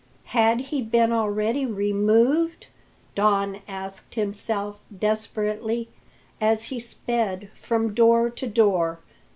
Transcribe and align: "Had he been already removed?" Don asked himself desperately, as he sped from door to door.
"Had 0.33 0.61
he 0.61 0.81
been 0.81 1.11
already 1.11 1.63
removed?" 1.63 2.65
Don 3.13 3.59
asked 3.67 4.15
himself 4.15 4.79
desperately, 4.99 5.89
as 6.41 6.63
he 6.63 6.79
sped 6.79 7.51
from 7.55 7.93
door 7.93 8.31
to 8.31 8.47
door. 8.47 9.01